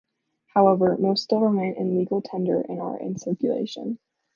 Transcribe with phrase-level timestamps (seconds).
[0.55, 3.99] However, most still remain in legal tender and are in circulation.